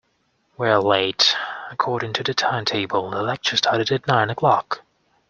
We're 0.57 0.79
late! 0.79 1.35
According 1.69 2.13
to 2.13 2.23
the 2.23 2.33
timetable, 2.33 3.11
the 3.11 3.21
lecture 3.21 3.55
started 3.57 3.91
at 3.91 4.07
nine 4.07 4.31
o'clock 4.31 4.81